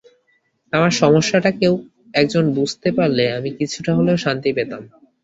আমার 0.73 0.91
সমস্যাটা 1.01 1.51
কেউ 1.59 1.73
একজন 2.13 2.43
বুঝতে 2.57 2.89
পারলে 2.97 3.23
আমি 3.37 3.49
কিছুটা 3.59 3.91
হলেও 3.97 4.17
শান্তি 4.17 4.49
পেতাম। 4.57 4.81